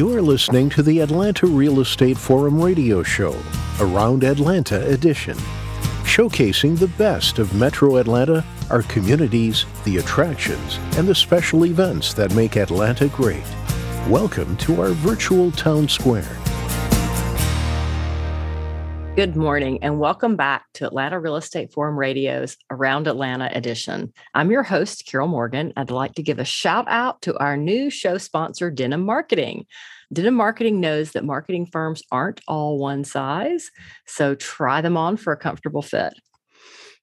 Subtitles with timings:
[0.00, 3.36] You are listening to the Atlanta Real Estate Forum radio show,
[3.80, 5.36] Around Atlanta edition,
[6.04, 12.34] showcasing the best of Metro Atlanta, our communities, the attractions, and the special events that
[12.34, 13.44] make Atlanta great.
[14.08, 16.34] Welcome to our virtual town square.
[19.20, 24.14] Good morning and welcome back to Atlanta Real Estate Forum Radio's Around Atlanta edition.
[24.32, 25.74] I'm your host, Carol Morgan.
[25.76, 29.66] I'd like to give a shout out to our new show sponsor, Denim Marketing.
[30.10, 33.70] Denim Marketing knows that marketing firms aren't all one size,
[34.06, 36.14] so try them on for a comfortable fit.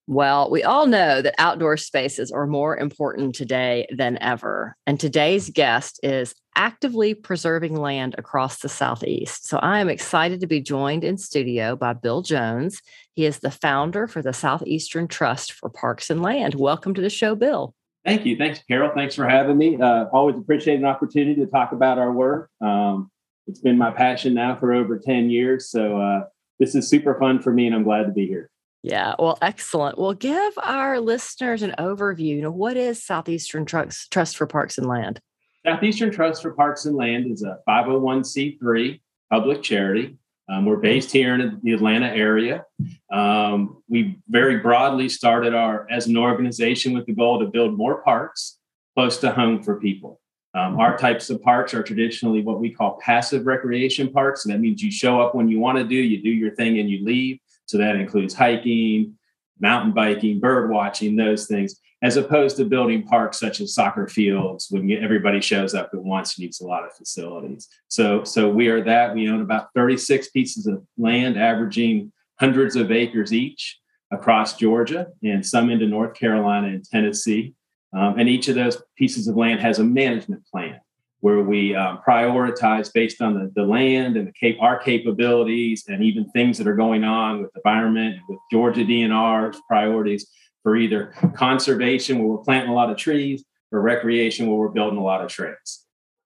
[0.09, 4.77] Well, we all know that outdoor spaces are more important today than ever.
[4.85, 9.49] And today's guest is actively preserving land across the Southeast.
[9.49, 12.81] So I am excited to be joined in studio by Bill Jones.
[13.15, 16.55] He is the founder for the Southeastern Trust for Parks and Land.
[16.55, 17.75] Welcome to the show, Bill.
[18.05, 18.37] Thank you.
[18.37, 18.91] Thanks, Carol.
[18.95, 19.75] Thanks for having me.
[19.75, 22.49] Uh, always appreciate an opportunity to talk about our work.
[22.61, 23.11] Um,
[23.45, 25.69] it's been my passion now for over 10 years.
[25.69, 26.23] So uh,
[26.61, 28.49] this is super fun for me, and I'm glad to be here.
[28.83, 29.97] Yeah, well, excellent.
[29.97, 32.35] Well, give our listeners an overview.
[32.35, 35.19] You know, what is Southeastern Trust, Trust for Parks and Land?
[35.65, 40.17] Southeastern Trust for Parks and Land is a 501c3 public charity.
[40.49, 42.63] Um, we're based here in the Atlanta area.
[43.11, 48.01] Um, we very broadly started our as an organization with the goal to build more
[48.01, 48.57] parks
[48.95, 50.21] close to home for people.
[50.53, 54.45] Um, our types of parks are traditionally what we call passive recreation parks.
[54.45, 56.79] And that means you show up when you want to do, you do your thing,
[56.79, 57.39] and you leave.
[57.67, 59.17] So that includes hiking,
[59.59, 64.67] mountain biking, bird watching, those things, as opposed to building parks such as soccer fields
[64.69, 67.67] when everybody shows up at once and needs a lot of facilities.
[67.87, 69.13] So, so we are that.
[69.13, 73.79] We own about 36 pieces of land, averaging hundreds of acres each
[74.11, 77.53] across Georgia and some into North Carolina and Tennessee.
[77.93, 80.79] Um, and each of those pieces of land has a management plan
[81.21, 86.03] where we um, prioritize based on the, the land and the cap- our capabilities and
[86.03, 90.27] even things that are going on with the environment with Georgia DNR's priorities
[90.63, 94.99] for either conservation where we're planting a lot of trees or recreation where we're building
[94.99, 95.85] a lot of trails.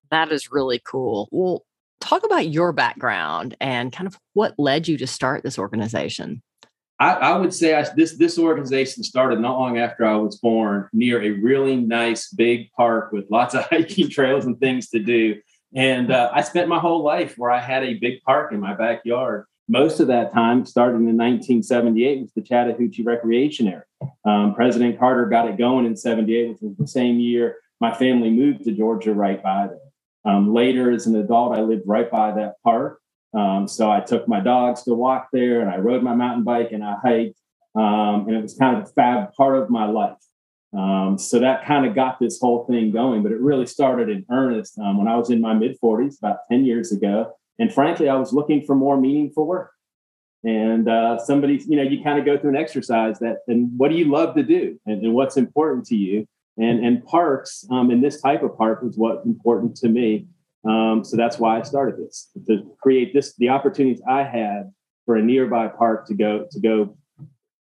[0.09, 1.29] That is really cool.
[1.31, 1.63] Well,
[2.01, 6.41] talk about your background and kind of what led you to start this organization.
[7.01, 10.87] I, I would say I, this this organization started not long after I was born,
[10.93, 15.41] near a really nice big park with lots of hiking trails and things to do.
[15.73, 18.75] And uh, I spent my whole life where I had a big park in my
[18.75, 19.45] backyard.
[19.67, 23.83] Most of that time, starting in 1978, was the Chattahoochee Recreation Area.
[24.25, 28.29] Um, President Carter got it going in 78, which was the same year my family
[28.29, 30.33] moved to Georgia right by there.
[30.33, 32.99] Um, later, as an adult, I lived right by that park.
[33.33, 36.71] Um, so I took my dogs to walk there and I rode my mountain bike
[36.71, 37.39] and I hiked.
[37.75, 40.17] Um, and it was kind of a fab part of my life.
[40.73, 44.25] Um, so that kind of got this whole thing going, but it really started in
[44.29, 47.33] earnest um, when I was in my mid 40s, about 10 years ago.
[47.59, 49.71] And frankly, I was looking for more meaningful work.
[50.43, 53.91] And uh, somebody, you know, you kind of go through an exercise that, and what
[53.91, 56.27] do you love to do and, and what's important to you?
[56.57, 60.27] And, and parks, um, and this type of park was what's important to me.
[60.67, 64.71] Um, so that's why I started this to create this the opportunities I had
[65.05, 66.97] for a nearby park to go to go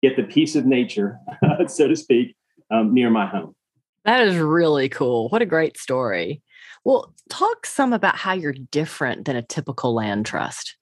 [0.03, 1.19] get the piece of nature,
[1.69, 2.37] so to speak,
[2.71, 3.55] um, near my home.
[4.05, 5.29] That is really cool.
[5.29, 6.43] What a great story.
[6.85, 10.77] Well, talk some about how you're different than a typical land trust.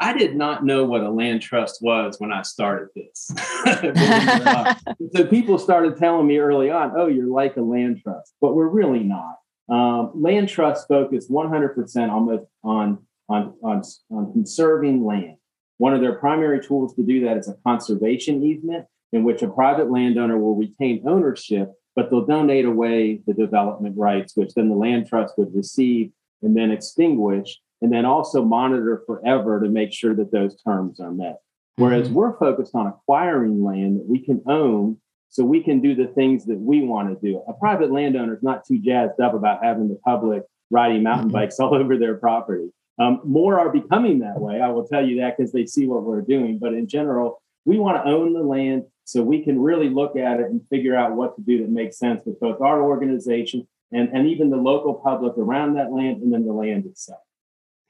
[0.00, 3.30] I did not know what a land trust was when I started this.
[5.14, 8.66] so people started telling me early on, oh, you're like a land trust, but we're
[8.66, 9.36] really not.
[9.72, 12.98] Um, land trusts focus 100% almost on,
[13.30, 15.36] on, on, on conserving land.
[15.78, 18.84] One of their primary tools to do that is a conservation easement,
[19.14, 24.36] in which a private landowner will retain ownership, but they'll donate away the development rights,
[24.36, 26.10] which then the land trust would receive
[26.42, 31.12] and then extinguish, and then also monitor forever to make sure that those terms are
[31.12, 31.38] met.
[31.76, 32.14] Whereas mm-hmm.
[32.14, 34.98] we're focused on acquiring land that we can own
[35.32, 37.42] so we can do the things that we want to do.
[37.48, 41.36] A private landowner is not too jazzed up about having the public riding mountain mm-hmm.
[41.38, 42.68] bikes all over their property.
[42.98, 44.60] Um, more are becoming that way.
[44.60, 46.58] I will tell you that because they see what we're doing.
[46.58, 50.38] But in general, we want to own the land so we can really look at
[50.38, 54.10] it and figure out what to do that makes sense with both our organization and,
[54.12, 57.20] and even the local public around that land and then the land itself.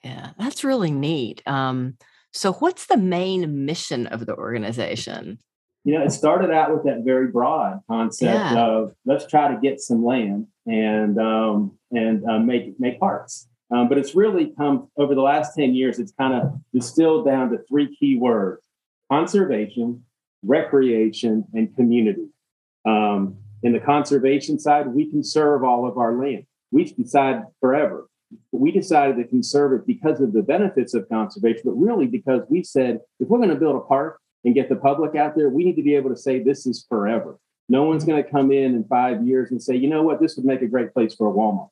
[0.05, 1.43] Yeah, that's really neat.
[1.45, 1.97] Um,
[2.33, 5.39] so, what's the main mission of the organization?
[5.85, 8.65] You know, it started out with that very broad concept yeah.
[8.65, 13.49] of let's try to get some land and um, and uh, make make parks.
[13.71, 17.51] Um, but it's really come over the last 10 years, it's kind of distilled down
[17.51, 18.67] to three key words
[19.11, 20.05] conservation,
[20.43, 22.29] recreation, and community.
[22.85, 26.45] Um, in the conservation side, we conserve all of our land.
[26.71, 28.07] We decide forever
[28.51, 32.63] we decided to conserve it because of the benefits of conservation, but really because we
[32.63, 35.65] said if we're going to build a park and get the public out there, we
[35.65, 37.39] need to be able to say this is forever.
[37.69, 40.37] No one's going to come in in five years and say, you know what, this
[40.37, 41.71] would make a great place for a Walmart.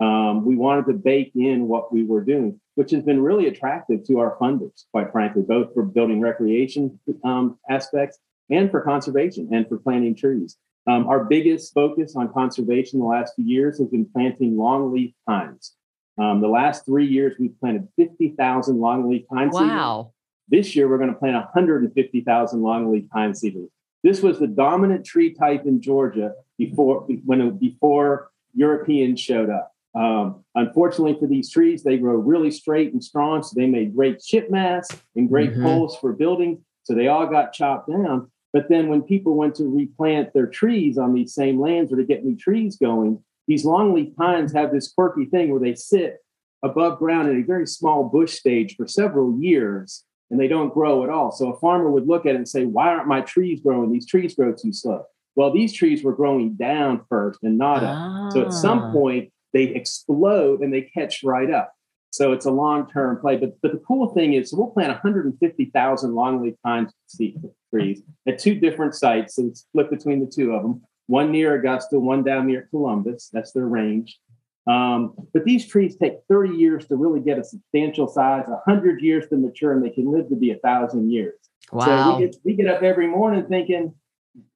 [0.00, 4.06] Um, we wanted to bake in what we were doing, which has been really attractive
[4.06, 8.18] to our funders, quite frankly, both for building recreation um, aspects
[8.48, 10.56] and for conservation and for planting trees.
[10.86, 15.74] Um, our biggest focus on conservation the last few years has been planting longleaf pines.
[16.18, 20.12] Um, the last three years, we've planted 50,000 longleaf pine Wow.
[20.50, 23.70] This year, we're going to plant 150,000 longleaf pine seedlings.
[24.02, 29.72] This was the dominant tree type in Georgia before when it, before Europeans showed up.
[29.94, 34.20] Um, unfortunately for these trees, they grow really straight and strong, so they made great
[34.20, 35.62] chip mass and great Mhm.
[35.62, 36.64] poles for building.
[36.84, 38.30] So they all got chopped down.
[38.52, 42.04] But then when people went to replant their trees on these same lands or to
[42.04, 46.18] get new trees going, these longleaf pines have this quirky thing where they sit
[46.62, 51.02] above ground in a very small bush stage for several years and they don't grow
[51.04, 51.32] at all.
[51.32, 53.90] So a farmer would look at it and say, Why aren't my trees growing?
[53.92, 55.04] These trees grow too slow.
[55.36, 58.32] Well, these trees were growing down first and not up.
[58.32, 58.50] So at Ah.
[58.50, 61.72] some point, they explode and they catch right up.
[62.12, 63.36] So it's a long term play.
[63.36, 67.40] But, but the cool thing is, so we'll plant 150,000 longleaf pine seed
[67.72, 69.38] trees at two different sites.
[69.38, 73.30] And split between the two of them one near Augusta, one down near Columbus.
[73.32, 74.18] That's their range.
[74.66, 79.26] Um, but these trees take 30 years to really get a substantial size, 100 years
[79.28, 81.34] to mature, and they can live to be a thousand years.
[81.72, 81.86] Wow.
[81.86, 83.94] So we get, we get up every morning thinking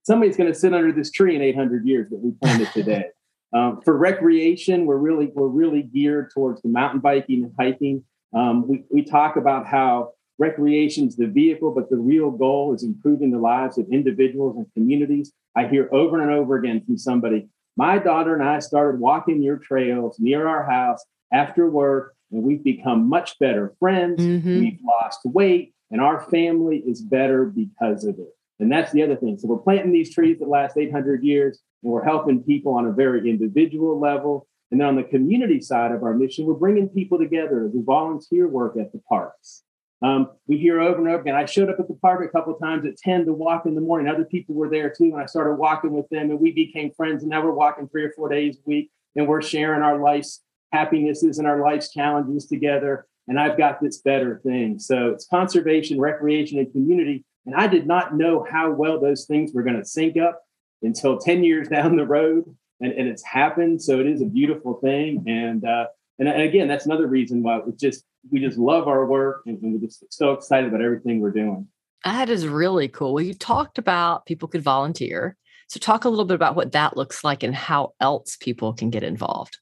[0.02, 3.06] somebody's going to sit under this tree in 800 years that we planted today.
[3.54, 8.04] um, for recreation, we're really we're really geared towards the mountain biking and hiking.
[8.36, 12.82] Um, we we talk about how recreation is the vehicle, but the real goal is
[12.82, 15.32] improving the lives of individuals and communities.
[15.56, 17.48] I hear over and over again from somebody.
[17.76, 22.62] My daughter and I started walking your trails near our house after work, and we've
[22.62, 24.20] become much better friends.
[24.24, 24.60] Mhm.
[24.60, 28.34] We've lost weight, and our family is better because of it.
[28.60, 29.36] And that's the other thing.
[29.38, 32.92] So we're planting these trees that last 800 years, and we're helping people on a
[32.92, 34.46] very individual level.
[34.70, 37.82] And then on the community side of our mission, we're bringing people together as we
[37.82, 39.64] volunteer work at the parks.
[40.04, 41.34] Um, we hear over and over again.
[41.34, 43.74] I showed up at the park a couple of times at 10 to walk in
[43.74, 44.06] the morning.
[44.06, 47.22] Other people were there too, and I started walking with them, and we became friends.
[47.22, 50.42] And now we're walking three or four days a week, and we're sharing our life's
[50.72, 53.06] happinesses and our life's challenges together.
[53.28, 54.78] And I've got this better thing.
[54.78, 57.24] So it's conservation, recreation, and community.
[57.46, 60.42] And I did not know how well those things were going to sync up
[60.82, 62.44] until 10 years down the road.
[62.82, 63.80] And, and it's happened.
[63.80, 65.24] So it is a beautiful thing.
[65.26, 65.86] And uh,
[66.18, 69.58] and, and again, that's another reason why we just we just love our work and,
[69.62, 71.68] we're just so excited about everything we're doing.
[72.04, 73.14] That is really cool.
[73.14, 75.36] Well, you talked about people could volunteer.
[75.68, 78.90] So, talk a little bit about what that looks like and how else people can
[78.90, 79.58] get involved.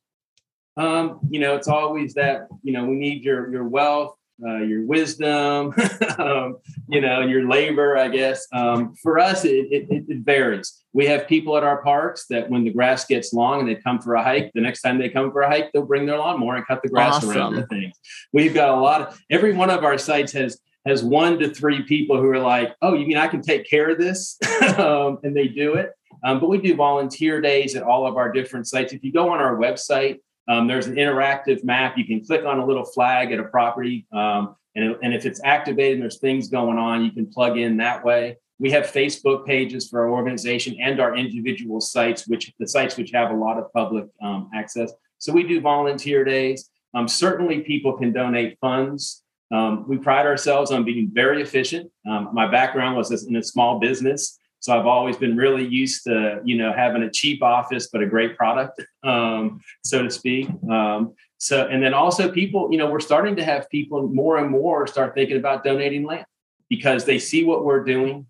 [0.76, 4.16] Um, you know, it's always that you know we need your your wealth,
[4.46, 5.74] uh, your wisdom,
[6.18, 6.56] um,
[6.88, 7.96] you know, your labor.
[7.96, 10.82] I guess um, for us, it, it, it varies.
[10.92, 14.00] We have people at our parks that when the grass gets long and they come
[14.00, 16.56] for a hike, the next time they come for a hike, they'll bring their lawnmower
[16.56, 17.68] and cut the grass around the Awesome.
[17.68, 17.96] things.
[18.32, 21.82] We've got a lot of every one of our sites has has one to three
[21.82, 24.36] people who are like, oh, you mean I can take care of this?
[24.78, 25.92] um, and they do it.
[26.24, 28.92] Um, but we do volunteer days at all of our different sites.
[28.92, 30.18] If you go on our website,
[30.48, 31.96] um, there's an interactive map.
[31.96, 34.06] You can click on a little flag at a property.
[34.12, 37.76] Um, and, and if it's activated and there's things going on, you can plug in
[37.78, 38.38] that way.
[38.58, 43.10] We have Facebook pages for our organization and our individual sites, which the sites which
[43.12, 44.92] have a lot of public um, access.
[45.18, 46.70] So we do volunteer days.
[46.94, 49.22] Um, certainly, people can donate funds.
[49.50, 51.90] Um, we pride ourselves on being very efficient.
[52.08, 56.40] Um, my background was in a small business, so I've always been really used to,
[56.44, 60.48] you know, having a cheap office but a great product, um, so to speak.
[60.70, 64.48] Um, so, and then also people, you know, we're starting to have people more and
[64.48, 66.26] more start thinking about donating land
[66.68, 68.24] because they see what we're doing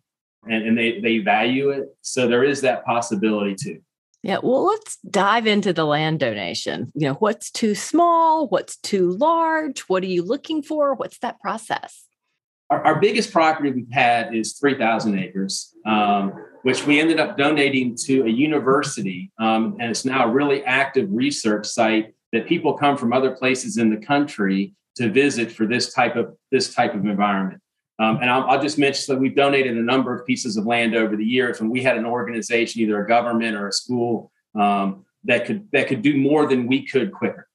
[0.48, 1.94] and, and they they value it.
[2.00, 3.82] So there is that possibility too.
[4.22, 6.92] Yeah, well, let's dive into the land donation.
[6.94, 8.48] You know, what's too small?
[8.48, 9.80] What's too large?
[9.80, 10.94] What are you looking for?
[10.94, 12.06] What's that process?
[12.72, 17.94] Our, our biggest property we've had is 3,000 acres, um, which we ended up donating
[18.06, 19.30] to a university.
[19.38, 23.76] Um, and it's now a really active research site that people come from other places
[23.76, 27.60] in the country to visit for this type of this type of environment.
[27.98, 30.94] Um, and I'll, I'll, just mention that we've donated a number of pieces of land
[30.94, 35.04] over the years, and we had an organization, either a government or a school, um,
[35.24, 37.48] that could that could do more than we could quicker.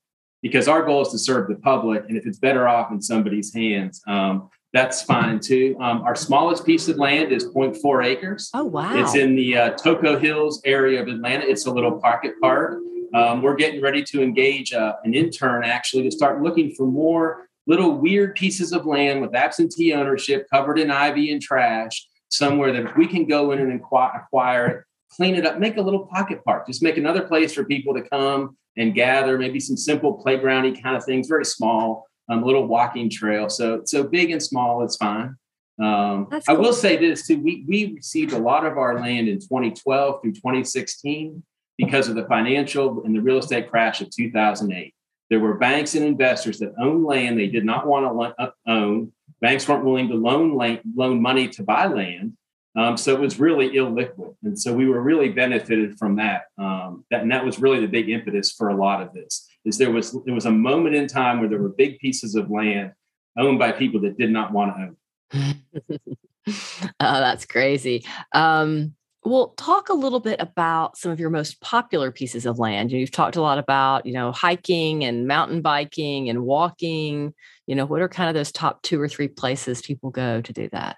[0.44, 3.52] Because our goal is to serve the public, and if it's better off in somebody's
[3.52, 5.76] hands, um, that's fine too.
[5.80, 8.50] Um, our smallest piece of land is 0.4 acres.
[8.54, 8.96] Oh, wow.
[8.96, 11.46] It's in the uh, Toco Hills area of Atlanta.
[11.46, 12.80] It's a little pocket park.
[13.14, 17.48] Um, we're getting ready to engage uh, an intern actually to start looking for more
[17.66, 22.98] little weird pieces of land with absentee ownership covered in ivy and trash somewhere that
[22.98, 24.84] we can go in and acquire it,
[25.16, 28.02] clean it up, make a little pocket park, just make another place for people to
[28.02, 32.68] come and gather, maybe some simple playgroundy kind of things, very small, um, a little
[32.68, 33.50] walking trail.
[33.50, 35.36] So, so big and small, it's fine.
[35.80, 36.42] Um, cool.
[36.48, 40.22] I will say this too: we we received a lot of our land in 2012
[40.22, 41.44] through 2016
[41.78, 44.94] because of the financial and the real estate crash of 2008.
[45.30, 49.12] There were banks and investors that owned land they did not want to uh, own.
[49.40, 52.34] Banks weren't willing to loan land, loan money to buy land,
[52.78, 56.44] um, so it was really illiquid, and so we were really benefited from that.
[56.60, 59.48] Um, that and that was really the big impetus for a lot of this.
[59.68, 62.50] Is there was there was a moment in time where there were big pieces of
[62.50, 62.94] land
[63.38, 65.62] owned by people that did not want to own.
[66.48, 68.06] oh, that's crazy.
[68.32, 72.92] Um, well, talk a little bit about some of your most popular pieces of land.
[72.92, 77.34] You've talked a lot about, you know, hiking and mountain biking and walking.
[77.66, 80.54] You know, what are kind of those top two or three places people go to
[80.54, 80.96] do that?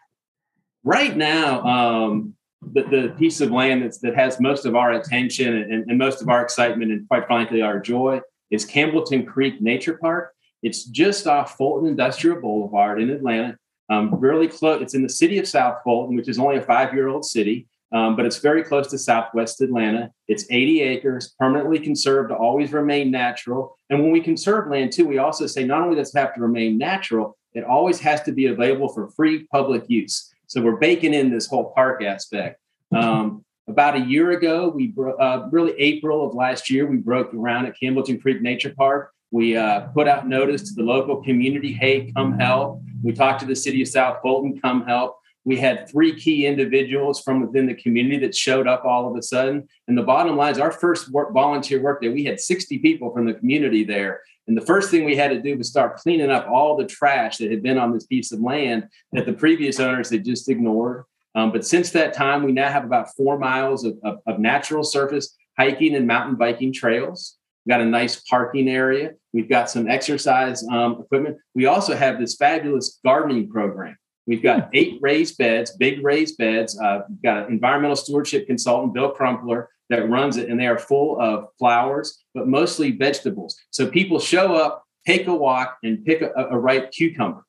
[0.84, 5.56] Right now, um, the, the piece of land that's, that has most of our attention
[5.56, 9.98] and, and most of our excitement and quite frankly our joy is Campbellton Creek Nature
[9.98, 10.34] Park.
[10.62, 13.58] It's just off Fulton Industrial Boulevard in Atlanta
[13.90, 14.82] um, really close.
[14.82, 17.68] It's in the city of South Fulton, which is only a five year old city,
[17.92, 20.12] um, but it's very close to Southwest Atlanta.
[20.28, 23.76] It's 80 acres, permanently conserved to always remain natural.
[23.90, 26.42] And when we conserve land too, we also say not only does it have to
[26.42, 30.32] remain natural, it always has to be available for free public use.
[30.46, 32.60] So we're baking in this whole park aspect.
[32.92, 37.32] Um, about a year ago, we bro- uh, really April of last year, we broke
[37.32, 39.12] ground at Campbellton Creek Nature Park.
[39.32, 42.82] We uh, put out notice to the local community, hey, come help.
[43.04, 45.18] We talked to the city of South Fulton, come help.
[45.46, 49.22] We had three key individuals from within the community that showed up all of a
[49.22, 49.68] sudden.
[49.88, 53.14] And the bottom line is our first work, volunteer work day, we had 60 people
[53.14, 54.22] from the community there.
[54.48, 57.38] And the first thing we had to do was start cleaning up all the trash
[57.38, 61.06] that had been on this piece of land that the previous owners had just ignored.
[61.36, 64.84] Um, but since that time, we now have about four miles of, of, of natural
[64.84, 67.38] surface hiking and mountain biking trails.
[67.66, 69.12] We've got a nice parking area.
[69.34, 71.38] We've got some exercise um, equipment.
[71.54, 73.96] We also have this fabulous gardening program.
[74.26, 74.70] We've got hmm.
[74.74, 76.80] eight raised beds, big raised beds.
[76.80, 80.78] Uh, we've got an environmental stewardship consultant, Bill Crumpler, that runs it, and they are
[80.78, 83.60] full of flowers, but mostly vegetables.
[83.72, 87.44] So people show up, take a walk, and pick a, a ripe cucumber.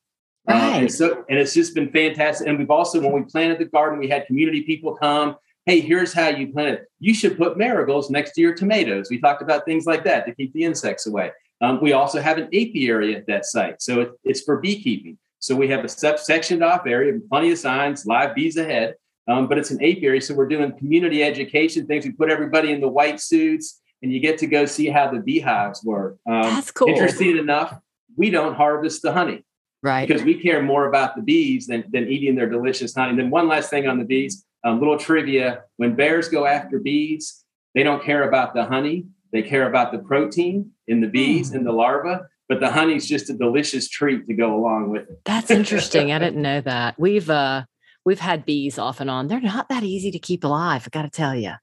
[0.47, 0.57] Right.
[0.57, 2.47] Uh, and so, and it's just been fantastic.
[2.47, 6.13] And we've also, when we planted the garden, we had community people come hey, here's
[6.13, 6.91] how you plant it.
[6.99, 9.09] You should put marigolds next to your tomatoes.
[9.09, 11.31] We talked about things like that to keep the insects away.
[11.61, 13.81] Um, we also have an apiary at that site.
[13.81, 15.17] So it, it's for beekeeping.
[15.39, 18.95] So we have a sectioned off area, plenty of signs, live bees ahead.
[19.27, 20.19] Um, but it's an apiary.
[20.19, 22.05] So we're doing community education things.
[22.05, 25.19] We put everybody in the white suits and you get to go see how the
[25.19, 26.17] beehives work.
[26.27, 26.89] Um, That's cool.
[26.89, 27.77] Interesting enough,
[28.17, 29.45] we don't harvest the honey.
[29.83, 30.07] Right.
[30.07, 33.11] Because we care more about the bees than, than eating their delicious honey.
[33.11, 36.79] And then one last thing on the bees um, little trivia when bears go after
[36.79, 41.51] bees, they don't care about the honey, they care about the protein in the bees
[41.51, 41.55] mm.
[41.55, 42.27] and the larva.
[42.47, 45.21] But the honey's just a delicious treat to go along with it.
[45.23, 46.11] That's interesting.
[46.11, 46.99] I didn't know that.
[46.99, 47.63] We've uh
[48.03, 49.27] we've had bees off and on.
[49.27, 51.53] They're not that easy to keep alive, I gotta tell you.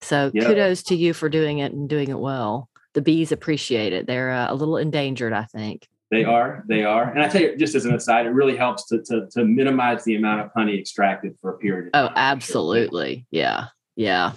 [0.00, 0.46] So yep.
[0.46, 2.70] kudos to you for doing it and doing it well.
[2.94, 4.06] The bees appreciate it.
[4.06, 5.86] They're uh, a little endangered, I think.
[6.10, 7.04] They are, they are.
[7.04, 10.02] And I tell you, just as an aside, it really helps to, to, to minimize
[10.04, 12.16] the amount of honey extracted for a period of oh, time.
[12.16, 13.26] Oh, absolutely.
[13.30, 13.66] Yeah.
[13.94, 14.32] Yeah.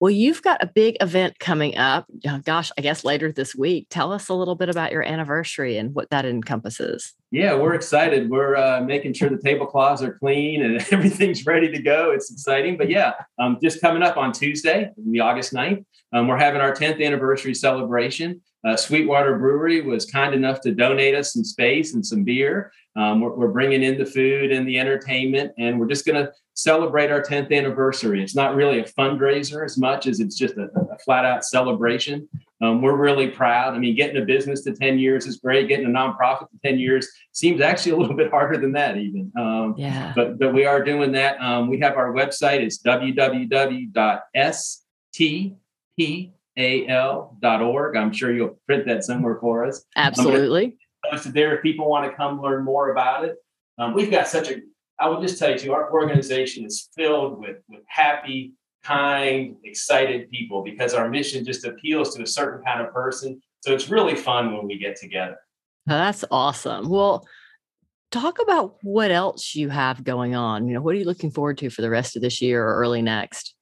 [0.00, 2.04] Well, you've got a big event coming up.
[2.44, 3.86] Gosh, I guess later this week.
[3.88, 7.14] Tell us a little bit about your anniversary and what that encompasses.
[7.30, 8.28] Yeah, we're excited.
[8.28, 12.10] We're uh, making sure the tablecloths are clean and everything's ready to go.
[12.10, 12.76] It's exciting.
[12.76, 16.74] But yeah, um, just coming up on Tuesday, the August 9th, um, we're having our
[16.74, 18.42] 10th anniversary celebration.
[18.64, 22.72] Uh, Sweetwater Brewery was kind enough to donate us some space and some beer.
[22.96, 26.32] Um, we're, we're, bringing in the food and the entertainment, and we're just going to
[26.54, 28.22] celebrate our 10th anniversary.
[28.22, 32.28] It's not really a fundraiser as much as it's just a, a flat out celebration.
[32.62, 33.74] Um, we're really proud.
[33.74, 35.68] I mean, getting a business to 10 years is great.
[35.68, 39.32] Getting a nonprofit to 10 years seems actually a little bit harder than that, even.
[39.36, 40.12] Um, yeah.
[40.14, 41.38] But, but we are doing that.
[41.40, 42.60] Um, we have our website.
[42.60, 43.90] It's www.stp
[46.56, 47.96] al.org.
[47.96, 49.84] I'm sure you'll print that somewhere for us.
[49.96, 50.76] Absolutely.
[51.10, 53.36] Posted there if people want to come learn more about it.
[53.78, 54.60] Um, we've got such a,
[54.98, 60.30] I will just tell you, too, our organization is filled with, with happy, kind, excited
[60.30, 63.40] people because our mission just appeals to a certain kind of person.
[63.60, 65.36] So it's really fun when we get together.
[65.86, 66.88] That's awesome.
[66.88, 67.26] Well,
[68.10, 70.68] talk about what else you have going on.
[70.68, 72.76] You know, what are you looking forward to for the rest of this year or
[72.76, 73.54] early next?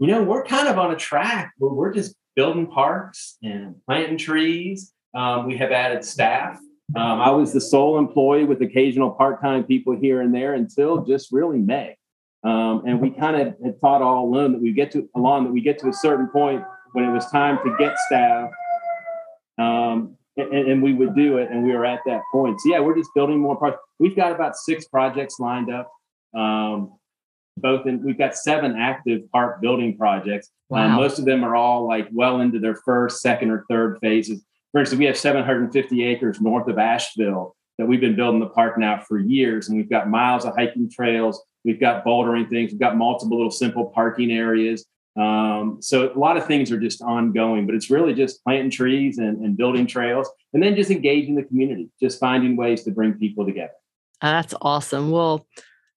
[0.00, 4.16] You know, we're kind of on a track where we're just building parks and planting
[4.16, 4.92] trees.
[5.12, 6.56] Um, we have added staff.
[6.94, 11.32] Um, I was the sole employee with occasional part-time people here and there until just
[11.32, 11.98] really May.
[12.44, 15.50] Um, and we kind of had thought all along that we get to along that
[15.50, 18.50] we get to a certain point when it was time to get staff,
[19.58, 22.60] um, and, and, we would do it, and we were at that point.
[22.60, 23.78] So yeah, we're just building more parks.
[23.98, 25.90] We've got about six projects lined up.
[26.36, 26.97] Um,
[27.60, 30.50] both in we've got seven active park building projects.
[30.70, 30.96] Um, wow.
[30.96, 34.44] most of them are all like well into their first, second, or third phases.
[34.72, 38.76] For instance, we have 750 acres north of Asheville that we've been building the park
[38.78, 42.70] now for years, and we've got miles of hiking trails We've got bouldering things.
[42.70, 44.86] We've got multiple little simple parking areas.
[45.18, 49.18] Um, so a lot of things are just ongoing, but it's really just planting trees
[49.18, 53.14] and, and building trails and then just engaging the community, just finding ways to bring
[53.14, 53.72] people together.
[54.22, 55.10] That's awesome.
[55.10, 55.46] Well,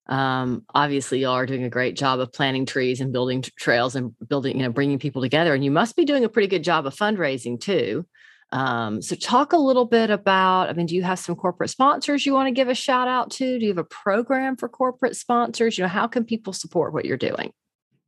[0.08, 3.96] um, obviously y'all are doing a great job of planting trees and building t- trails
[3.96, 5.54] and building, you know, bringing people together.
[5.54, 8.06] And you must be doing a pretty good job of fundraising too.
[8.52, 10.70] Um, so, talk a little bit about.
[10.70, 13.32] I mean, do you have some corporate sponsors you want to give a shout out
[13.32, 13.58] to?
[13.58, 15.78] Do you have a program for corporate sponsors?
[15.78, 17.54] You know, how can people support what you're doing?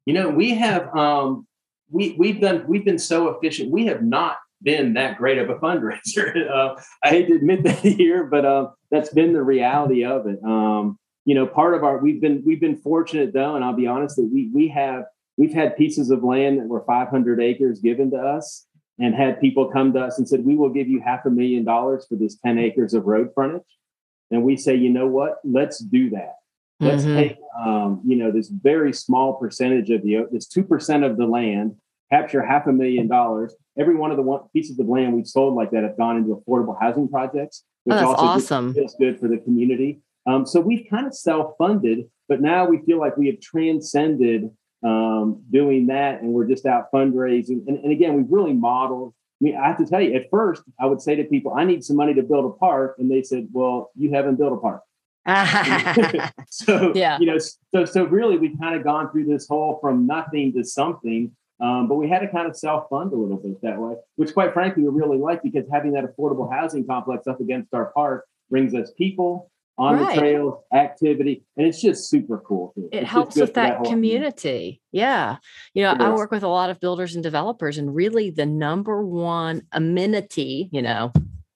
[0.05, 1.47] You know, we have um,
[1.89, 3.71] we we've done we've been so efficient.
[3.71, 6.49] We have not been that great of a fundraiser.
[6.49, 10.39] Uh, I hate to admit that here, but uh, that's been the reality of it.
[10.43, 13.87] Um, you know, part of our we've been we've been fortunate though, and I'll be
[13.87, 15.05] honest that we we have
[15.37, 18.65] we've had pieces of land that were 500 acres given to us
[18.99, 21.63] and had people come to us and said, We will give you half a million
[21.63, 23.61] dollars for this 10 acres of road frontage.
[24.31, 25.37] And we say, You know what?
[25.43, 26.35] Let's do that.
[26.79, 27.15] Let's mm-hmm.
[27.15, 31.75] take, um, you know, this very small percentage of the, this 2% of the land,
[32.11, 33.55] capture half a million dollars.
[33.77, 36.35] Every one of the one, pieces of land we've sold like that have gone into
[36.35, 38.73] affordable housing projects, which oh, also awesome.
[38.73, 40.01] feels good for the community.
[40.25, 44.49] Um, so we've kind of self funded, but now we feel like we have transcended
[44.83, 47.67] um, doing that, and we're just out fundraising.
[47.67, 49.13] And, and again, we've really modeled.
[49.41, 51.65] I mean, I have to tell you, at first, I would say to people, "I
[51.65, 54.57] need some money to build a park," and they said, "Well, you haven't built a
[54.57, 54.81] park."
[56.49, 60.07] so yeah, you know, so so really, we've kind of gone through this whole from
[60.07, 61.31] nothing to something.
[61.59, 64.33] Um, but we had to kind of self fund a little bit that way, which
[64.33, 68.25] quite frankly we really like because having that affordable housing complex up against our park
[68.49, 70.15] brings us people, on right.
[70.15, 72.73] the trails, activity, and it's just super cool.
[72.75, 74.81] It it's helps with that, that community.
[74.91, 75.37] Yeah.
[75.73, 79.03] You know, I work with a lot of builders and developers, and really the number
[79.03, 81.11] one amenity, you know,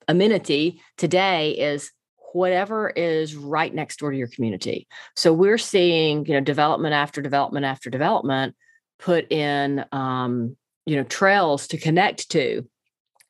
[0.07, 1.91] amenity today is
[2.33, 4.87] whatever is right next door to your community.
[5.15, 8.55] So we're seeing, you know, development after development after development
[8.99, 10.55] put in um,
[10.87, 12.67] you know, trails to connect to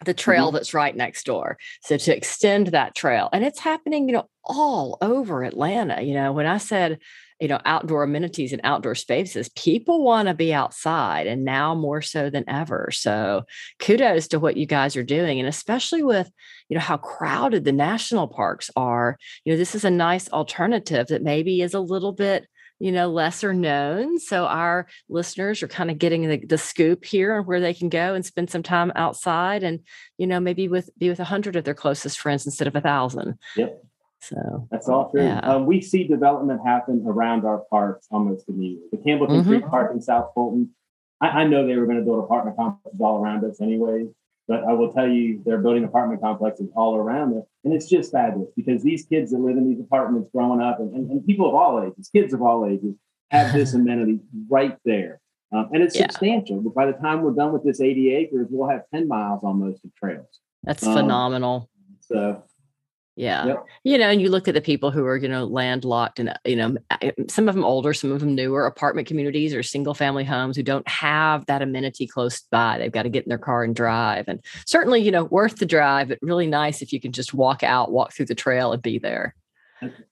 [0.06, 0.56] the trail mm-hmm.
[0.56, 1.58] that's right next door.
[1.82, 6.02] So to extend that trail, and it's happening, you know, all over Atlanta.
[6.02, 7.00] You know, when I said,
[7.40, 12.02] you know, outdoor amenities and outdoor spaces, people want to be outside and now more
[12.02, 12.90] so than ever.
[12.92, 13.44] So
[13.80, 15.40] kudos to what you guys are doing.
[15.40, 16.32] And especially with,
[16.70, 21.08] you know, how crowded the national parks are, you know, this is a nice alternative
[21.08, 22.48] that maybe is a little bit
[22.80, 24.20] you know, lesser known.
[24.20, 27.90] So our listeners are kind of getting the, the scoop here on where they can
[27.90, 29.80] go and spend some time outside and,
[30.18, 32.82] you know, maybe with be with a hundred of their closest friends instead of a
[32.82, 33.38] thousand.
[33.56, 33.84] Yep.
[34.22, 35.24] So that's all true.
[35.24, 35.40] Yeah.
[35.40, 38.88] Um, we see development happen around our parks almost immediately.
[38.92, 39.50] The Campbellton mm-hmm.
[39.50, 40.72] Creek Park in South Fulton.
[41.22, 44.08] I, I know they were going to build apartment complexes all around us anyway.
[44.48, 47.44] But I will tell you, they're building apartment complexes all around it.
[47.68, 50.96] And it's just fabulous because these kids that live in these apartments growing up and,
[50.96, 52.96] and, and people of all ages, kids of all ages,
[53.30, 55.20] have this amenity right there.
[55.52, 56.04] Um, and it's yeah.
[56.04, 56.62] substantial.
[56.62, 59.84] But by the time we're done with this 80 acres, we'll have 10 miles almost
[59.84, 60.40] of trails.
[60.64, 61.70] That's um, phenomenal.
[62.00, 62.42] So
[63.18, 63.48] yeah.
[63.48, 63.66] Yep.
[63.84, 66.56] You know, and you look at the people who are, you know, landlocked and, you
[66.56, 66.78] know,
[67.28, 70.62] some of them older, some of them newer apartment communities or single family homes who
[70.62, 72.78] don't have that amenity close by.
[72.78, 74.26] They've got to get in their car and drive.
[74.28, 77.64] And certainly, you know, worth the drive, but really nice if you can just walk
[77.64, 79.34] out, walk through the trail and be there.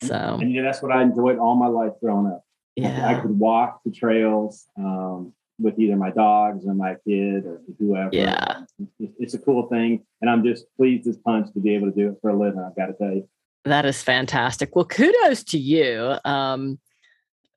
[0.02, 2.44] So, and yeah, that's what I enjoyed all my life growing up.
[2.76, 3.08] Yeah.
[3.08, 4.66] I could walk the trails.
[4.78, 8.10] Um, with either my dogs or my kid or whoever.
[8.12, 8.62] Yeah.
[9.00, 10.04] It's, a cool thing.
[10.22, 12.60] And I'm just pleased as punch to be able to do it for a living,
[12.60, 13.30] I've got to tell you.
[13.64, 14.76] That is fantastic.
[14.76, 16.16] Well, kudos to you.
[16.26, 16.80] Um,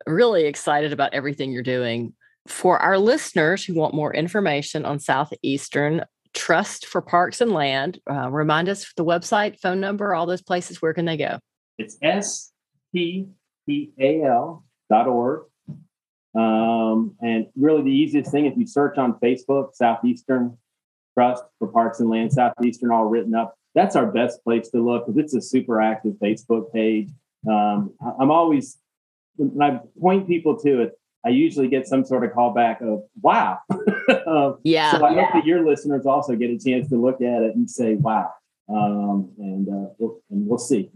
[0.06, 2.14] really excited about everything you're doing.
[2.46, 8.30] For our listeners who want more information on Southeastern Trust for Parks and Land, uh,
[8.30, 10.80] remind us the website, phone number, all those places.
[10.80, 11.40] Where can they go?
[11.76, 13.28] It's stpal
[14.90, 15.47] dot org
[16.38, 20.56] um, and really, the easiest thing if you search on Facebook, Southeastern
[21.14, 23.56] Trust for Parks and Land, Southeastern, all written up.
[23.74, 27.10] That's our best place to look because it's a super active Facebook page.
[27.50, 28.78] Um, I'm always,
[29.36, 33.58] when I point people to it, I usually get some sort of callback of "Wow."
[34.26, 34.92] um, yeah.
[34.92, 35.24] So I yeah.
[35.24, 38.32] hope that your listeners also get a chance to look at it and say "Wow,"
[38.68, 40.90] um, and uh, we'll, and we'll see.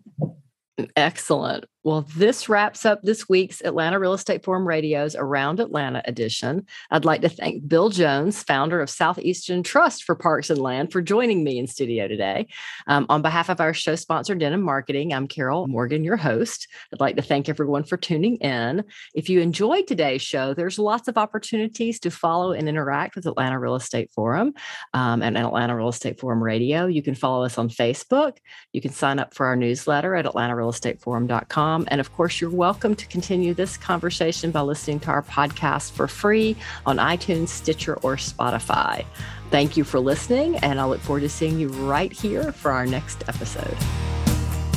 [0.94, 1.64] Excellent.
[1.84, 6.64] Well, this wraps up this week's Atlanta Real Estate Forum Radio's Around Atlanta edition.
[6.92, 11.02] I'd like to thank Bill Jones, founder of Southeastern Trust for Parks and Land, for
[11.02, 12.46] joining me in studio today.
[12.86, 16.68] Um, on behalf of our show sponsor, Denim Marketing, I'm Carol Morgan, your host.
[16.92, 18.84] I'd like to thank everyone for tuning in.
[19.12, 23.58] If you enjoyed today's show, there's lots of opportunities to follow and interact with Atlanta
[23.58, 24.54] Real Estate Forum
[24.94, 26.86] um, and Atlanta Real Estate Forum Radio.
[26.86, 28.36] You can follow us on Facebook.
[28.72, 33.06] You can sign up for our newsletter at atlantarealestateforum.com and of course, you're welcome to
[33.06, 36.56] continue this conversation by listening to our podcast for free
[36.86, 39.04] on iTunes, Stitcher, or Spotify.
[39.50, 42.86] Thank you for listening, and I look forward to seeing you right here for our
[42.86, 43.76] next episode.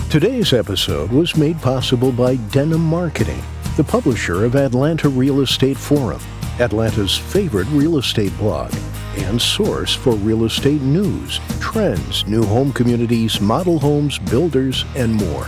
[0.10, 3.44] Today's episode was made possible by Denim Marketing,
[3.76, 6.22] the publisher of Atlanta Real Estate Forum,
[6.60, 8.74] Atlanta's favorite real estate blog
[9.18, 15.48] and source for real estate news, trends, new home communities, model homes, builders, and more.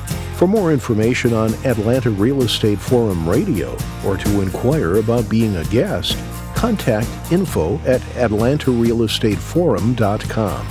[0.41, 5.63] For more information on Atlanta Real Estate Forum Radio or to inquire about being a
[5.65, 6.17] guest,
[6.55, 10.67] contact info at atlantarealestateforum.com.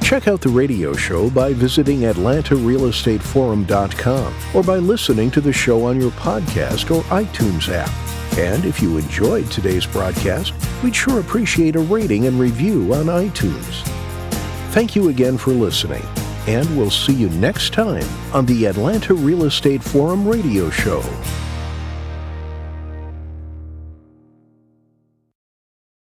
[0.00, 6.00] Check out the radio show by visiting atlantarealestateforum.com or by listening to the show on
[6.00, 7.90] your podcast or iTunes app.
[8.38, 13.82] And if you enjoyed today's broadcast, we'd sure appreciate a rating and review on iTunes.
[14.72, 16.00] Thank you again for listening
[16.50, 18.02] and we'll see you next time
[18.34, 21.00] on the Atlanta Real Estate Forum radio show.